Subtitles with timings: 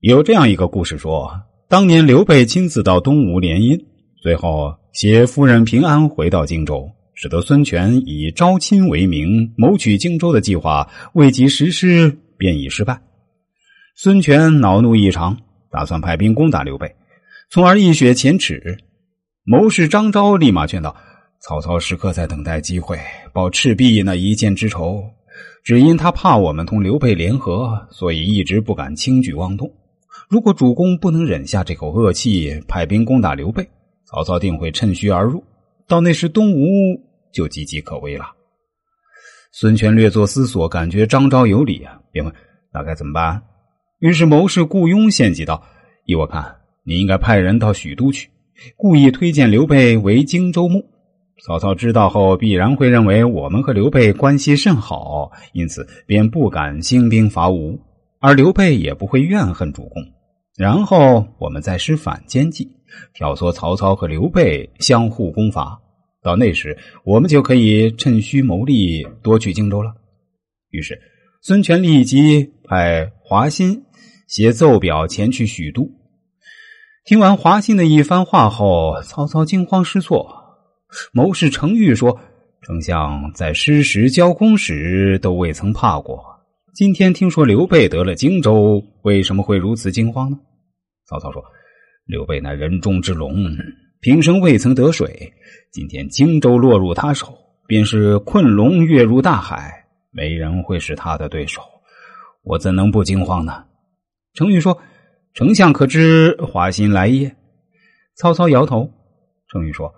[0.00, 1.28] 有这样一个故事说，
[1.66, 3.76] 当年刘备亲自到东吴联姻，
[4.22, 13.00] 最后携夫人平安回到荆州，使得孙权以招亲为名谋取荆州的计划未及实施便已失败。
[13.96, 15.36] 孙权恼怒异常，
[15.68, 16.94] 打算派兵攻打刘备，
[17.50, 18.78] 从而一雪前耻。
[19.42, 20.94] 谋士张昭立马劝道
[21.42, 22.96] ：“曹操时刻在等待机会
[23.32, 25.02] 报赤壁那一箭之仇，
[25.64, 29.68] 只因他怕我们同刘备联合，所以一直不敢轻举妄动。”
[30.28, 33.68] 如果主公不能忍下这口恶气，派兵攻打刘备，
[34.04, 35.44] 曹操定会趁虚而入，
[35.86, 36.66] 到那时东吴
[37.32, 38.26] 就岌岌可危了。
[39.52, 42.32] 孙权略作思索，感觉张昭有理啊，便问
[42.72, 43.42] ：“那该怎么办？”
[44.00, 45.62] 于是谋士顾雍献计道
[46.04, 48.28] ：“依我看，你应该派人到许都去，
[48.76, 50.84] 故意推荐刘备为荆州牧。
[51.44, 57.80] 曹操知道后，必然会认为我们和刘备关系甚好，因此便不敢兴兵伐吴，
[58.20, 60.02] 而刘备也不会怨恨主公。”
[60.58, 62.68] 然后我们再施反间计，
[63.14, 65.80] 挑唆曹操和刘备相互攻伐。
[66.20, 69.94] 到那时，我们就可以趁虚谋利，夺取荆州了。
[70.70, 71.00] 于是，
[71.42, 73.80] 孙权立即派华歆
[74.26, 75.88] 写奏表前去许都。
[77.04, 80.26] 听完华歆的一番话后，曹操惊慌失措。
[81.12, 82.18] 谋士程昱说
[82.66, 86.20] ：“丞相在失时交攻时都未曾怕过，
[86.78, 90.38] 今天听说刘备得了荆州，为什么会如此惊慌呢？”
[91.10, 91.42] 曹操说
[92.06, 93.34] ：“刘备乃人中之龙，
[93.98, 95.32] 平生未曾得水。
[95.72, 101.60] 今天荆州落入他手，便是困龙跃入大海，没人会是他的对手。
[102.44, 103.64] 我怎能不惊慌呢？”
[104.34, 104.80] 程昱说
[105.34, 107.34] ：“丞相可知华歆来也？”
[108.14, 108.88] 曹操摇头。
[109.48, 109.92] 程昱说：“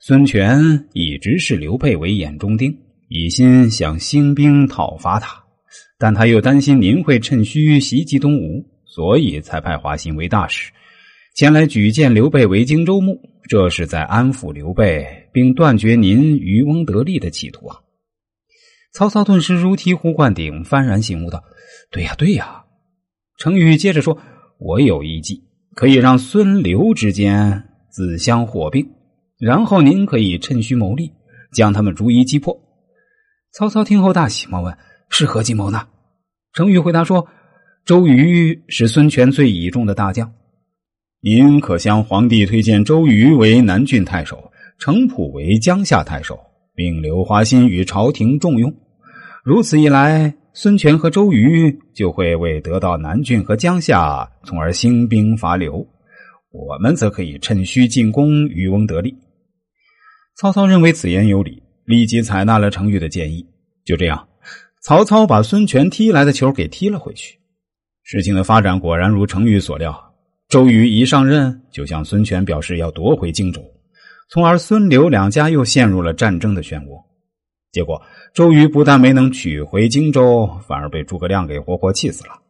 [0.00, 2.76] 孙权一直视刘备为眼中钉，
[3.08, 5.42] 一心想兴兵讨伐他，
[5.98, 10.72] 但他又担心您会趁虚袭击东吴。”所以才派华歆为大使，
[11.34, 17.76] 前来举荐刘备为荆州牧，这是在安抚刘备，并断绝您渔翁得利的企图啊！
[18.94, 21.44] 曹操顿时如醍醐灌顶，幡然醒悟道
[21.92, 22.64] ：“对呀，对呀！”
[23.36, 24.16] 程昱接着说
[24.58, 25.42] ：“我有一计，
[25.74, 28.88] 可以让孙刘之间自相火并，
[29.38, 31.12] 然后您可以趁虚谋利，
[31.52, 32.58] 将他们逐一击破。”
[33.52, 34.74] 曹操听后大喜，忙问
[35.10, 35.86] ：“是何计谋呢？”
[36.54, 37.26] 程昱回答说。
[37.84, 40.28] 周瑜是孙权最倚重的大将，
[41.20, 46.36] 您可向皇帝推荐周瑜为南郡太守，程普为江夏太守，
[46.74, 48.74] 并留华歆与朝廷重用。
[49.44, 55.86] 如此一来，孙权和周瑜就会为得到南郡和江夏，从而兴兵伐刘。
[56.50, 59.14] 我们则可以趁虚进攻，渔翁得利。
[60.36, 63.46] 曹操认为此言有理，立即采纳了程昱的建议。
[63.84, 64.26] 就这样，
[64.86, 67.36] 曹操把孙权踢来的球给踢了回去。
[68.04, 70.14] 事情的发展果然如程昱所料，
[70.48, 73.60] 周瑜一上任就向孙权表示要夺回荆州，
[74.30, 77.02] 从而孙刘两家又陷入了战争的漩涡。
[77.72, 78.00] 结果，
[78.32, 82.40] 周瑜不但没能取回荆州，反而被诸葛亮给活活气死了。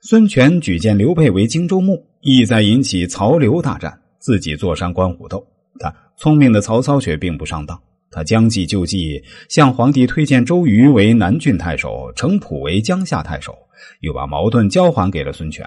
[0.00, 5.46] 孙权举荐刘备为荆州牧，意在引起曹刘大战，自己坐山观虎斗。
[5.78, 7.78] 但聪明的曹操却并不上当。
[8.10, 13.54] 他将计就计，向皇帝推荐周瑜为南郡太守，程普为江夏太守，
[14.00, 15.64] 又把矛盾交还给了孙权。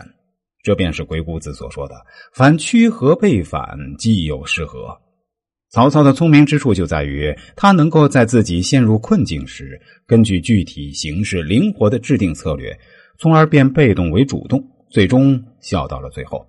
[0.64, 1.96] 这便是鬼谷子所说的
[2.36, 4.96] “凡屈和背反，既有失和”。
[5.74, 12.78] 曹操的聪明之处就在于，他能够在自己陷入困境时，根据具体形势灵活的制定策略，
[13.18, 16.46] 从而变被动为主动，最终笑到了最后。